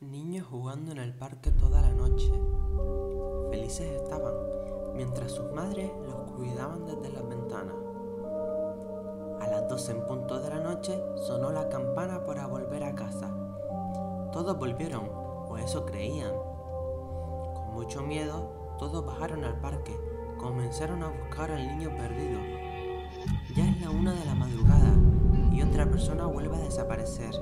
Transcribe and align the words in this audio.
Niños 0.00 0.46
jugando 0.46 0.92
en 0.92 0.98
el 0.98 1.12
parque 1.12 1.50
toda 1.50 1.82
la 1.82 1.92
noche. 1.92 2.30
Felices 3.50 4.00
estaban, 4.00 4.32
mientras 4.94 5.32
sus 5.32 5.50
madres 5.50 5.90
los 6.06 6.30
cuidaban 6.36 6.86
desde 6.86 7.12
las 7.12 7.28
ventanas. 7.28 7.74
A 9.40 9.48
las 9.48 9.68
12 9.68 9.90
en 9.90 10.06
punto 10.06 10.38
de 10.38 10.50
la 10.50 10.60
noche 10.60 10.96
sonó 11.26 11.50
la 11.50 11.68
campana 11.68 12.24
para 12.24 12.46
volver 12.46 12.84
a 12.84 12.94
casa. 12.94 13.28
Todos 14.32 14.56
volvieron, 14.56 15.10
o 15.48 15.58
eso 15.58 15.84
creían. 15.84 16.32
Con 17.54 17.74
mucho 17.74 18.00
miedo, 18.00 18.76
todos 18.78 19.04
bajaron 19.04 19.42
al 19.42 19.58
parque, 19.58 19.98
comenzaron 20.38 21.02
a 21.02 21.08
buscar 21.08 21.50
al 21.50 21.66
niño 21.66 21.90
perdido. 21.96 22.38
Ya 23.56 23.68
es 23.68 23.80
la 23.80 23.90
una 23.90 24.14
de 24.14 24.24
la 24.24 24.36
madrugada 24.36 24.94
y 25.50 25.60
otra 25.60 25.90
persona 25.90 26.24
vuelve 26.26 26.56
a 26.56 26.60
desaparecer. 26.60 27.34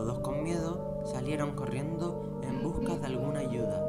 Todos 0.00 0.20
con 0.20 0.42
miedo 0.42 1.02
salieron 1.04 1.54
corriendo 1.54 2.40
en 2.42 2.62
busca 2.62 2.96
de 2.96 3.04
alguna 3.04 3.40
ayuda. 3.40 3.84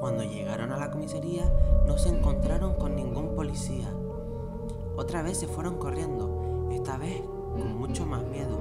Cuando 0.00 0.22
llegaron 0.22 0.72
a 0.72 0.78
la 0.78 0.90
comisaría 0.90 1.52
no 1.86 1.98
se 1.98 2.08
encontraron 2.08 2.76
con 2.76 2.96
ningún 2.96 3.34
policía. 3.34 3.92
Otra 4.96 5.20
vez 5.20 5.36
se 5.36 5.48
fueron 5.48 5.76
corriendo, 5.76 6.66
esta 6.72 6.96
vez 6.96 7.20
con 7.52 7.76
mucho 7.76 8.06
más 8.06 8.24
miedo, 8.24 8.58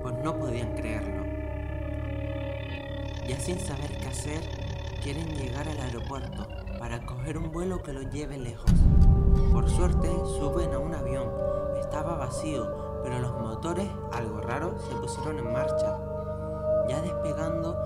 pues 0.00 0.14
no 0.24 0.38
podían 0.38 0.74
creerlo. 0.74 1.22
Ya 3.28 3.38
sin 3.38 3.60
saber 3.60 3.98
qué 4.00 4.06
hacer, 4.06 4.40
quieren 5.02 5.28
llegar 5.36 5.68
al 5.68 5.80
aeropuerto 5.80 6.46
para 6.78 7.04
coger 7.04 7.36
un 7.36 7.52
vuelo 7.52 7.82
que 7.82 7.92
los 7.92 8.10
lleve 8.10 8.38
lejos. 8.38 8.72
Por 9.52 9.68
suerte 9.68 10.08
suben 10.38 10.72
a 10.72 10.78
un 10.78 10.94
avión, 10.94 11.28
estaba 11.78 12.16
vacío, 12.16 12.93
pero 13.04 13.18
los 13.18 13.38
motores, 13.38 13.86
algo 14.12 14.40
raro, 14.40 14.76
se 14.78 14.96
pusieron 14.96 15.38
en 15.38 15.52
marcha. 15.52 15.98
Ya 16.88 17.02
despegando, 17.02 17.76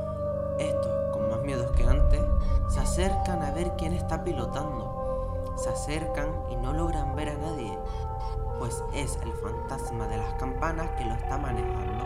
estos, 0.60 0.92
con 1.12 1.28
más 1.28 1.42
miedos 1.42 1.72
que 1.72 1.84
antes, 1.84 2.22
se 2.68 2.78
acercan 2.78 3.42
a 3.42 3.50
ver 3.50 3.72
quién 3.76 3.94
está 3.94 4.22
pilotando. 4.22 5.52
Se 5.56 5.70
acercan 5.70 6.28
y 6.50 6.56
no 6.56 6.72
logran 6.72 7.16
ver 7.16 7.30
a 7.30 7.34
nadie, 7.34 7.76
pues 8.60 8.84
es 8.94 9.18
el 9.24 9.32
fantasma 9.32 10.06
de 10.06 10.18
las 10.18 10.34
campanas 10.34 10.88
que 10.96 11.04
lo 11.04 11.14
está 11.14 11.36
manejando. 11.36 12.04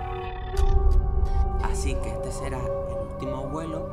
Así 1.63 1.95
que 1.97 2.09
este 2.09 2.33
será 2.33 2.61
el 2.61 3.09
último 3.11 3.43
vuelo 3.49 3.91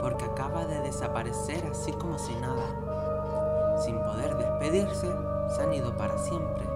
porque 0.00 0.24
acaba 0.24 0.64
de 0.64 0.80
desaparecer 0.80 1.66
así 1.70 1.92
como 1.92 2.18
si 2.18 2.34
nada. 2.36 3.76
Sin 3.84 3.98
poder 3.98 4.36
despedirse, 4.38 5.14
se 5.54 5.62
han 5.62 5.74
ido 5.74 5.94
para 5.98 6.16
siempre. 6.16 6.73